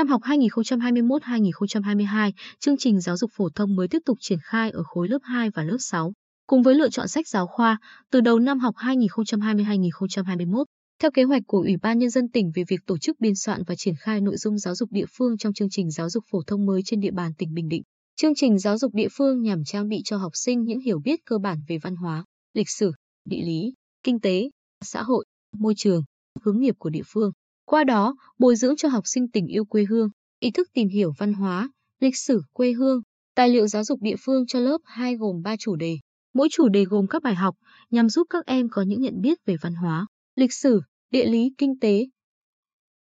Năm 0.00 0.08
học 0.08 0.22
2021-2022, 0.22 2.32
chương 2.58 2.76
trình 2.76 3.00
giáo 3.00 3.16
dục 3.16 3.30
phổ 3.34 3.48
thông 3.54 3.76
mới 3.76 3.88
tiếp 3.88 3.98
tục 4.04 4.18
triển 4.20 4.38
khai 4.42 4.70
ở 4.70 4.82
khối 4.82 5.08
lớp 5.08 5.18
2 5.22 5.50
và 5.50 5.62
lớp 5.62 5.76
6, 5.80 6.12
cùng 6.46 6.62
với 6.62 6.74
lựa 6.74 6.88
chọn 6.88 7.08
sách 7.08 7.28
giáo 7.28 7.46
khoa 7.46 7.78
từ 8.10 8.20
đầu 8.20 8.38
năm 8.38 8.58
học 8.58 8.74
2020-2021. 8.76 10.64
Theo 11.02 11.10
kế 11.10 11.24
hoạch 11.24 11.42
của 11.46 11.58
Ủy 11.58 11.76
ban 11.82 11.98
Nhân 11.98 12.10
dân 12.10 12.28
tỉnh 12.28 12.50
về 12.54 12.64
việc 12.68 12.80
tổ 12.86 12.98
chức 12.98 13.20
biên 13.20 13.34
soạn 13.34 13.62
và 13.66 13.74
triển 13.74 13.94
khai 14.00 14.20
nội 14.20 14.36
dung 14.36 14.58
giáo 14.58 14.74
dục 14.74 14.88
địa 14.92 15.06
phương 15.18 15.38
trong 15.38 15.52
chương 15.52 15.70
trình 15.70 15.90
giáo 15.90 16.10
dục 16.10 16.24
phổ 16.30 16.42
thông 16.46 16.66
mới 16.66 16.82
trên 16.84 17.00
địa 17.00 17.10
bàn 17.10 17.32
tỉnh 17.38 17.54
Bình 17.54 17.68
Định. 17.68 17.82
Chương 18.16 18.34
trình 18.34 18.58
giáo 18.58 18.78
dục 18.78 18.94
địa 18.94 19.08
phương 19.12 19.42
nhằm 19.42 19.64
trang 19.64 19.88
bị 19.88 20.02
cho 20.04 20.16
học 20.16 20.32
sinh 20.34 20.62
những 20.62 20.80
hiểu 20.80 20.98
biết 21.04 21.20
cơ 21.26 21.38
bản 21.38 21.58
về 21.68 21.78
văn 21.82 21.96
hóa, 21.96 22.24
lịch 22.54 22.70
sử, 22.70 22.92
địa 23.24 23.42
lý, 23.44 23.74
kinh 24.02 24.20
tế, 24.20 24.50
xã 24.84 25.02
hội, 25.02 25.24
môi 25.58 25.74
trường, 25.76 26.02
hướng 26.42 26.60
nghiệp 26.60 26.74
của 26.78 26.90
địa 26.90 27.04
phương. 27.06 27.32
Qua 27.70 27.84
đó, 27.84 28.14
bồi 28.38 28.56
dưỡng 28.56 28.76
cho 28.76 28.88
học 28.88 29.02
sinh 29.06 29.28
tình 29.28 29.46
yêu 29.46 29.64
quê 29.64 29.84
hương, 29.84 30.08
ý 30.40 30.50
thức 30.50 30.68
tìm 30.74 30.88
hiểu 30.88 31.12
văn 31.18 31.32
hóa, 31.32 31.70
lịch 32.00 32.16
sử 32.16 32.42
quê 32.52 32.72
hương. 32.72 33.02
Tài 33.34 33.48
liệu 33.48 33.66
giáo 33.66 33.84
dục 33.84 34.02
địa 34.02 34.16
phương 34.24 34.46
cho 34.46 34.60
lớp 34.60 34.78
2 34.84 35.16
gồm 35.16 35.42
3 35.42 35.56
chủ 35.56 35.76
đề. 35.76 35.98
Mỗi 36.34 36.48
chủ 36.50 36.68
đề 36.68 36.84
gồm 36.84 37.06
các 37.06 37.22
bài 37.22 37.34
học 37.34 37.54
nhằm 37.90 38.08
giúp 38.08 38.26
các 38.30 38.46
em 38.46 38.68
có 38.68 38.82
những 38.82 39.00
nhận 39.00 39.20
biết 39.20 39.38
về 39.46 39.56
văn 39.62 39.74
hóa, 39.74 40.06
lịch 40.36 40.52
sử, 40.52 40.80
địa 41.10 41.26
lý, 41.26 41.52
kinh 41.58 41.78
tế, 41.80 42.06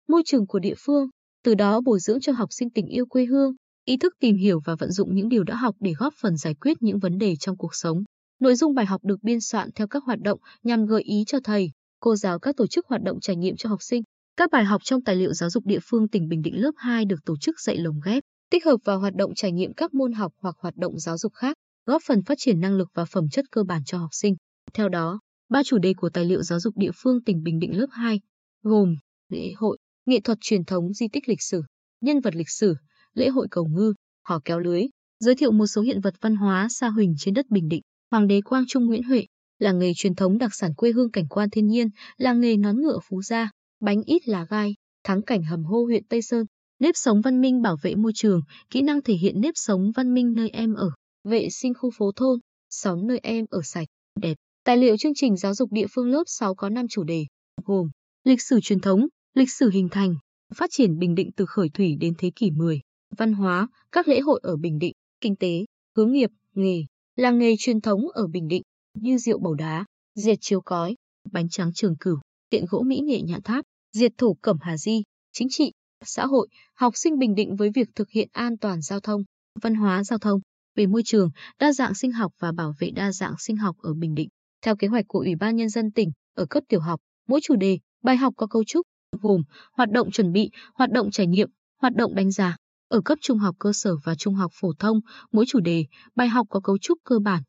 môi 0.09 0.23
trường 0.27 0.47
của 0.47 0.59
địa 0.59 0.75
phương, 0.79 1.09
từ 1.43 1.55
đó 1.55 1.81
bồi 1.81 2.01
dưỡng 2.01 2.21
cho 2.21 2.33
học 2.33 2.49
sinh 2.53 2.71
tình 2.71 2.87
yêu 2.87 3.07
quê 3.07 3.25
hương, 3.25 3.55
ý 3.85 3.97
thức 3.97 4.15
tìm 4.21 4.37
hiểu 4.37 4.61
và 4.65 4.77
vận 4.79 4.91
dụng 4.91 5.15
những 5.15 5.29
điều 5.29 5.45
đã 5.45 5.57
học 5.57 5.77
để 5.81 5.93
góp 5.99 6.15
phần 6.21 6.37
giải 6.37 6.55
quyết 6.55 6.83
những 6.83 6.99
vấn 6.99 7.19
đề 7.19 7.37
trong 7.37 7.57
cuộc 7.57 7.75
sống. 7.75 8.03
Nội 8.41 8.55
dung 8.55 8.75
bài 8.75 8.87
học 8.87 9.05
được 9.05 9.23
biên 9.23 9.41
soạn 9.41 9.71
theo 9.75 9.87
các 9.87 10.05
hoạt 10.05 10.21
động 10.21 10.39
nhằm 10.63 10.87
gợi 10.87 11.03
ý 11.03 11.25
cho 11.27 11.39
thầy, 11.45 11.71
cô 12.01 12.17
giáo 12.17 12.39
các 12.39 12.57
tổ 12.57 12.67
chức 12.67 12.87
hoạt 12.87 13.03
động 13.03 13.21
trải 13.21 13.37
nghiệm 13.37 13.57
cho 13.57 13.69
học 13.69 13.83
sinh. 13.83 14.03
Các 14.37 14.51
bài 14.51 14.65
học 14.65 14.81
trong 14.85 15.03
tài 15.03 15.17
liệu 15.17 15.33
giáo 15.33 15.51
dục 15.51 15.67
địa 15.67 15.79
phương 15.83 16.09
tỉnh 16.09 16.29
Bình 16.29 16.43
Định 16.43 16.63
lớp 16.63 16.71
2 16.77 17.05
được 17.05 17.25
tổ 17.25 17.37
chức 17.37 17.61
dạy 17.61 17.77
lồng 17.77 18.01
ghép, 18.05 18.23
tích 18.51 18.65
hợp 18.65 18.77
vào 18.85 19.01
hoạt 19.01 19.15
động 19.15 19.35
trải 19.35 19.53
nghiệm 19.53 19.75
các 19.75 19.95
môn 19.95 20.13
học 20.13 20.33
hoặc 20.43 20.57
hoạt 20.59 20.77
động 20.77 20.99
giáo 20.99 21.19
dục 21.19 21.33
khác, 21.35 21.57
góp 21.87 22.03
phần 22.07 22.23
phát 22.23 22.35
triển 22.39 22.61
năng 22.61 22.75
lực 22.75 22.89
và 22.95 23.05
phẩm 23.05 23.29
chất 23.29 23.45
cơ 23.51 23.63
bản 23.63 23.83
cho 23.85 23.99
học 23.99 24.11
sinh. 24.13 24.37
Theo 24.75 24.89
đó, 24.89 25.21
ba 25.49 25.63
chủ 25.63 25.79
đề 25.79 25.95
của 25.97 26.11
tài 26.11 26.25
liệu 26.25 26.43
giáo 26.43 26.61
dục 26.61 26.77
địa 26.77 26.91
phương 26.95 27.25
tỉnh 27.25 27.43
Bình 27.43 27.59
Định 27.59 27.79
lớp 27.79 27.87
2 27.91 28.21
gồm 28.63 28.95
lễ 29.29 29.53
hội, 29.57 29.79
nghệ 30.07 30.21
thuật 30.21 30.39
truyền 30.41 30.65
thống 30.65 30.93
di 30.93 31.09
tích 31.09 31.29
lịch 31.29 31.43
sử, 31.43 31.63
nhân 32.01 32.21
vật 32.21 32.35
lịch 32.35 32.51
sử, 32.51 32.75
lễ 33.15 33.29
hội 33.29 33.47
cầu 33.51 33.65
ngư, 33.65 33.95
hò 34.29 34.41
kéo 34.45 34.59
lưới, 34.59 34.83
giới 35.21 35.35
thiệu 35.35 35.53
một 35.53 35.67
số 35.67 35.83
hiện 35.83 36.01
vật 36.01 36.15
văn 36.21 36.37
hóa 36.37 36.69
xa 36.71 36.89
huỳnh 36.89 37.15
trên 37.19 37.35
đất 37.35 37.47
Bình 37.51 37.69
Định, 37.69 37.83
Hoàng 38.11 38.27
đế 38.27 38.41
Quang 38.41 38.65
Trung 38.69 38.87
Nguyễn 38.87 39.03
Huệ, 39.03 39.27
làng 39.59 39.79
nghề 39.79 39.93
truyền 39.97 40.15
thống 40.15 40.39
đặc 40.39 40.55
sản 40.55 40.75
quê 40.75 40.93
hương 40.93 41.11
cảnh 41.11 41.27
quan 41.29 41.51
thiên 41.51 41.67
nhiên, 41.67 41.89
làng 42.17 42.41
nghề 42.41 42.57
nón 42.57 42.77
ngựa 42.77 42.99
Phú 43.09 43.23
Gia, 43.23 43.51
bánh 43.81 44.03
ít 44.07 44.29
là 44.29 44.47
gai, 44.51 44.75
thắng 45.05 45.23
cảnh 45.23 45.43
hầm 45.43 45.65
hô 45.65 45.85
huyện 45.85 46.05
Tây 46.09 46.23
Sơn, 46.23 46.47
nếp 46.79 46.97
sống 46.97 47.21
văn 47.21 47.41
minh 47.41 47.63
bảo 47.63 47.77
vệ 47.83 47.95
môi 47.95 48.13
trường, 48.15 48.41
kỹ 48.71 48.83
năng 48.83 49.03
thể 49.03 49.15
hiện 49.15 49.41
nếp 49.41 49.55
sống 49.57 49.93
văn 49.97 50.15
minh 50.15 50.33
nơi 50.37 50.51
em 50.51 50.75
ở, 50.75 50.91
vệ 51.25 51.49
sinh 51.51 51.75
khu 51.75 51.91
phố 51.99 52.13
thôn, 52.17 52.39
xóm 52.71 53.07
nơi 53.07 53.21
em 53.23 53.45
ở 53.51 53.61
sạch, 53.65 53.89
đẹp. 54.21 54.35
Tài 54.65 54.77
liệu 54.77 54.97
chương 54.97 55.15
trình 55.15 55.37
giáo 55.37 55.55
dục 55.55 55.73
địa 55.73 55.87
phương 55.95 56.11
lớp 56.11 56.23
6 56.27 56.55
có 56.55 56.69
5 56.69 56.89
chủ 56.89 57.05
đề, 57.05 57.27
gồm 57.65 57.89
lịch 58.25 58.43
sử 58.43 58.61
truyền 58.61 58.81
thống, 58.81 59.07
lịch 59.35 59.51
sử 59.51 59.71
hình 59.71 59.89
thành, 59.91 60.15
phát 60.55 60.71
triển 60.73 60.99
Bình 60.99 61.15
Định 61.15 61.31
từ 61.37 61.47
khởi 61.47 61.69
thủy 61.69 61.97
đến 62.01 62.15
thế 62.19 62.31
kỷ 62.37 62.51
10, 62.51 62.81
văn 63.17 63.33
hóa, 63.33 63.69
các 63.93 64.09
lễ 64.09 64.21
hội 64.21 64.41
ở 64.43 64.57
Bình 64.57 64.79
Định, 64.79 64.93
kinh 65.21 65.37
tế, 65.37 65.65
hướng 65.97 66.13
nghiệp, 66.13 66.31
nghề, 66.55 66.83
làng 67.17 67.39
nghề 67.39 67.55
truyền 67.59 67.81
thống 67.81 68.01
ở 68.15 68.27
Bình 68.27 68.49
Định 68.49 68.63
như 68.95 69.19
rượu 69.19 69.39
bầu 69.39 69.55
đá, 69.55 69.85
diệt 70.15 70.39
chiếu 70.41 70.61
cói, 70.61 70.97
bánh 71.33 71.49
tráng 71.49 71.73
trường 71.75 71.97
cửu, 72.01 72.19
tiện 72.55 72.65
gỗ 72.71 72.83
mỹ 72.87 73.01
nghệ 73.05 73.21
nhạn 73.21 73.43
tháp, 73.43 73.65
diệt 73.93 74.13
thủ 74.19 74.37
cẩm 74.43 74.57
Hà 74.61 74.77
Di, 74.77 75.03
chính 75.33 75.49
trị, 75.51 75.73
xã 76.05 76.27
hội, 76.27 76.49
học 76.75 76.93
sinh 76.97 77.19
Bình 77.19 77.35
Định 77.35 77.57
với 77.57 77.71
việc 77.75 77.89
thực 77.95 78.11
hiện 78.11 78.29
an 78.33 78.59
toàn 78.59 78.81
giao 78.81 79.01
thông, 79.01 79.23
văn 79.63 79.75
hóa 79.75 80.05
giao 80.05 80.19
thông, 80.19 80.41
về 80.77 80.87
môi 80.87 81.03
trường, 81.05 81.31
đa 81.59 81.73
dạng 81.73 81.95
sinh 81.95 82.13
học 82.13 82.33
và 82.39 82.53
bảo 82.53 82.75
vệ 82.79 82.91
đa 82.91 83.13
dạng 83.13 83.35
sinh 83.39 83.57
học 83.57 83.77
ở 83.79 83.95
Bình 83.95 84.15
Định. 84.15 84.29
Theo 84.63 84.77
kế 84.77 84.89
hoạch 84.89 85.05
của 85.09 85.19
Ủy 85.19 85.35
ban 85.35 85.57
Nhân 85.57 85.69
dân 85.69 85.93
tỉnh, 85.93 86.11
ở 86.35 86.47
cấp 86.47 86.65
tiểu 86.69 86.81
học, 86.81 87.01
mỗi 87.29 87.41
chủ 87.43 87.57
đề, 87.57 87.79
bài 88.03 88.17
học 88.17 88.35
có 88.37 88.47
cấu 88.47 88.65
trúc, 88.65 88.87
gồm 89.23 89.43
hoạt 89.73 89.91
động 89.91 90.11
chuẩn 90.11 90.33
bị, 90.33 90.51
hoạt 90.75 90.91
động 90.91 91.11
trải 91.11 91.27
nghiệm, 91.27 91.49
hoạt 91.81 91.95
động 91.95 92.15
đánh 92.15 92.31
giá. 92.31 92.57
Ở 92.89 93.01
cấp 93.05 93.19
trung 93.23 93.39
học 93.39 93.57
cơ 93.59 93.73
sở 93.73 93.97
và 94.05 94.15
trung 94.15 94.35
học 94.35 94.51
phổ 94.55 94.73
thông, 94.79 95.01
mỗi 95.33 95.45
chủ 95.49 95.61
đề, 95.61 95.85
bài 96.15 96.29
học 96.29 96.47
có 96.51 96.61
cấu 96.61 96.79
trúc 96.79 96.99
cơ 97.05 97.19
bản, 97.19 97.43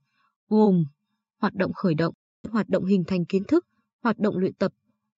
gồm 0.49 0.83
hoạt 1.41 1.53
động 1.53 1.73
khởi 1.73 1.93
động, 1.93 2.13
hoạt 2.49 2.69
động 2.69 2.85
hình 2.85 3.03
thành 3.07 3.25
kiến 3.25 3.43
thức, 3.47 3.65
hoạt 4.03 4.19
động 4.19 4.37
luyện 4.37 4.53
tập, 4.53 4.71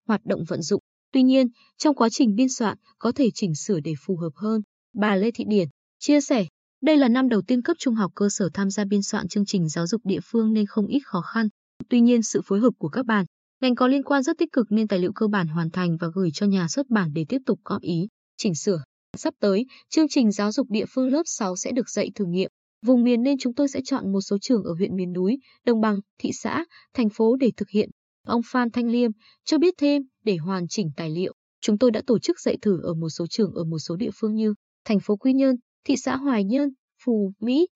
hoạt 0.07 0.25
động 0.25 0.44
vận 0.47 0.62
dụng. 0.62 0.81
Tuy 1.13 1.23
nhiên, 1.23 1.47
trong 1.78 1.95
quá 1.95 2.09
trình 2.09 2.35
biên 2.35 2.50
soạn 2.50 2.78
có 3.00 3.12
thể 3.12 3.29
chỉnh 3.34 3.56
sửa 3.56 3.79
để 3.79 3.94
phù 4.06 4.18
hợp 4.18 4.31
hơn. 4.35 4.62
Bà 4.94 5.16
Lê 5.16 5.31
Thị 5.31 5.44
Điển 5.47 5.68
chia 6.00 6.22
sẻ, 6.22 6.45
đây 6.81 6.97
là 6.97 7.07
năm 7.07 7.29
đầu 7.29 7.41
tiên 7.41 7.62
cấp 7.62 7.78
trung 7.79 7.95
học 7.95 8.12
cơ 8.16 8.29
sở 8.29 8.50
tham 8.53 8.69
gia 8.69 8.85
biên 8.85 9.03
soạn 9.03 9.28
chương 9.28 9.45
trình 9.45 9.69
giáo 9.69 9.88
dục 9.88 10.01
địa 10.03 10.19
phương 10.23 10.53
nên 10.53 10.66
không 10.66 10.88
ít 10.88 11.01
khó 11.06 11.22
khăn. 11.22 11.47
Tuy 11.90 12.01
nhiên, 12.01 12.23
sự 12.23 12.41
phối 12.45 12.59
hợp 12.59 12.72
của 12.78 12.90
các 12.90 13.06
bạn, 13.06 13.25
ngành 13.62 13.75
có 13.75 13.88
liên 13.88 14.03
quan 14.03 14.23
rất 14.23 14.38
tích 14.38 14.51
cực 14.51 14.68
nên 14.69 14.88
tài 14.88 15.00
liệu 15.00 15.12
cơ 15.16 15.28
bản 15.28 15.47
hoàn 15.47 15.69
thành 15.72 15.97
và 15.97 16.07
gửi 16.16 16.29
cho 16.34 16.45
nhà 16.45 16.68
xuất 16.68 16.89
bản 16.89 17.13
để 17.13 17.25
tiếp 17.29 17.41
tục 17.45 17.59
góp 17.66 17.81
ý, 17.81 18.07
chỉnh 18.38 18.56
sửa. 18.56 18.84
Sắp 19.18 19.34
tới, 19.39 19.66
chương 19.89 20.07
trình 20.09 20.31
giáo 20.31 20.51
dục 20.51 20.68
địa 20.69 20.85
phương 20.89 21.07
lớp 21.07 21.24
6 21.25 21.56
sẽ 21.56 21.72
được 21.72 21.89
dạy 21.89 22.12
thử 22.16 22.25
nghiệm. 22.25 22.50
Vùng 22.85 23.03
miền 23.03 23.24
nên 23.24 23.38
chúng 23.38 23.53
tôi 23.53 23.68
sẽ 23.68 23.81
chọn 23.85 24.12
một 24.12 24.22
số 24.22 24.38
trường 24.41 24.63
ở 24.63 24.74
huyện 24.74 24.95
miền 24.95 25.13
núi, 25.13 25.38
đồng 25.66 25.81
bằng, 25.81 26.00
thị 26.19 26.31
xã, 26.34 26.66
thành 26.94 27.09
phố 27.09 27.35
để 27.35 27.51
thực 27.57 27.69
hiện. 27.69 27.89
Ông 28.28 28.42
Phan 28.46 28.72
Thanh 28.72 28.88
Liêm 28.88 29.12
cho 29.46 29.58
biết 29.58 29.74
thêm 29.78 30.02
để 30.24 30.38
hoàn 30.38 30.68
chỉnh 30.68 30.92
tài 30.96 31.10
liệu. 31.10 31.34
Chúng 31.62 31.78
tôi 31.78 31.92
đã 31.92 32.02
tổ 32.08 32.20
chức 32.20 32.40
dạy 32.40 32.58
thử 32.62 32.82
ở 32.84 32.94
một 32.94 33.10
số 33.10 33.28
trường 33.28 33.54
ở 33.54 33.64
một 33.64 33.80
số 33.80 33.96
địa 33.96 34.10
phương 34.14 34.36
như 34.36 34.54
thành 34.86 35.00
phố 35.00 35.16
Quy 35.16 35.34
Nhơn, 35.34 35.56
thị 35.84 35.96
xã 35.98 36.16
Hoài 36.16 36.44
Nhơn, 36.44 36.70
Phù 37.04 37.34
Mỹ, 37.40 37.68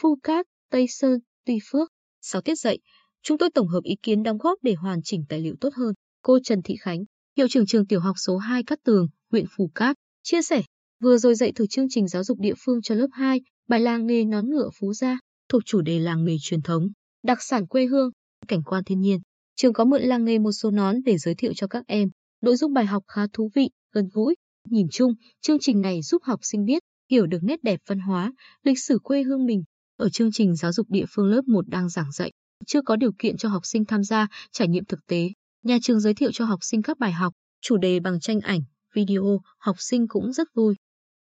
Phu 0.00 0.18
Cát, 0.22 0.46
Tây 0.70 0.86
Sơn, 0.88 1.20
Tuy 1.44 1.58
Phước. 1.70 1.88
Sau 2.20 2.40
tiết 2.42 2.54
dạy, 2.54 2.78
chúng 3.22 3.38
tôi 3.38 3.50
tổng 3.54 3.68
hợp 3.68 3.80
ý 3.82 3.94
kiến 4.02 4.22
đóng 4.22 4.38
góp 4.38 4.58
để 4.62 4.74
hoàn 4.74 5.00
chỉnh 5.04 5.24
tài 5.28 5.40
liệu 5.40 5.54
tốt 5.60 5.74
hơn. 5.74 5.94
Cô 6.22 6.38
Trần 6.44 6.62
Thị 6.62 6.76
Khánh, 6.80 7.04
hiệu 7.36 7.48
trưởng 7.48 7.66
trường 7.66 7.86
tiểu 7.86 8.00
học 8.00 8.16
số 8.18 8.36
2 8.36 8.64
Cát 8.64 8.78
Tường, 8.84 9.08
huyện 9.30 9.44
Phù 9.56 9.70
Cát, 9.74 9.96
chia 10.22 10.42
sẻ, 10.42 10.62
vừa 11.00 11.18
rồi 11.18 11.34
dạy 11.34 11.52
thử 11.52 11.66
chương 11.66 11.86
trình 11.90 12.08
giáo 12.08 12.24
dục 12.24 12.38
địa 12.40 12.54
phương 12.64 12.82
cho 12.82 12.94
lớp 12.94 13.08
2, 13.12 13.40
bài 13.68 13.80
làng 13.80 14.06
nghề 14.06 14.24
nón 14.24 14.50
ngựa 14.50 14.70
Phú 14.80 14.92
Gia, 14.92 15.18
thuộc 15.48 15.62
chủ 15.66 15.80
đề 15.80 15.98
làng 15.98 16.24
nghề 16.24 16.36
truyền 16.40 16.62
thống, 16.62 16.88
đặc 17.22 17.42
sản 17.42 17.66
quê 17.66 17.86
hương, 17.86 18.10
cảnh 18.48 18.62
quan 18.62 18.84
thiên 18.84 19.00
nhiên. 19.00 19.20
Trường 19.60 19.72
có 19.72 19.84
mượn 19.84 20.02
làng 20.02 20.24
nghề 20.24 20.38
một 20.38 20.52
số 20.52 20.70
nón 20.70 20.96
để 21.04 21.18
giới 21.18 21.34
thiệu 21.34 21.52
cho 21.56 21.66
các 21.66 21.86
em. 21.86 22.08
Nội 22.42 22.56
dung 22.56 22.72
bài 22.72 22.86
học 22.86 23.04
khá 23.08 23.26
thú 23.32 23.50
vị, 23.54 23.70
gần 23.92 24.08
gũi. 24.12 24.34
Nhìn 24.70 24.86
chung, 24.92 25.14
chương 25.40 25.58
trình 25.60 25.80
này 25.80 26.02
giúp 26.02 26.22
học 26.22 26.40
sinh 26.42 26.64
biết, 26.64 26.82
hiểu 27.10 27.26
được 27.26 27.38
nét 27.42 27.62
đẹp 27.62 27.80
văn 27.86 27.98
hóa, 27.98 28.32
lịch 28.62 28.78
sử 28.78 28.98
quê 28.98 29.22
hương 29.22 29.46
mình. 29.46 29.62
Ở 29.96 30.08
chương 30.08 30.32
trình 30.32 30.56
giáo 30.56 30.72
dục 30.72 30.86
địa 30.90 31.04
phương 31.10 31.26
lớp 31.26 31.42
1 31.46 31.68
đang 31.68 31.88
giảng 31.88 32.12
dạy, 32.12 32.32
chưa 32.66 32.82
có 32.82 32.96
điều 32.96 33.12
kiện 33.18 33.36
cho 33.36 33.48
học 33.48 33.66
sinh 33.66 33.84
tham 33.84 34.04
gia 34.04 34.28
trải 34.52 34.68
nghiệm 34.68 34.84
thực 34.84 35.06
tế. 35.06 35.28
Nhà 35.62 35.78
trường 35.82 36.00
giới 36.00 36.14
thiệu 36.14 36.30
cho 36.32 36.44
học 36.44 36.58
sinh 36.62 36.82
các 36.82 36.98
bài 36.98 37.12
học, 37.12 37.32
chủ 37.60 37.76
đề 37.76 38.00
bằng 38.00 38.20
tranh 38.20 38.40
ảnh, 38.40 38.60
video, 38.94 39.40
học 39.58 39.76
sinh 39.78 40.08
cũng 40.08 40.32
rất 40.32 40.48
vui. 40.54 40.74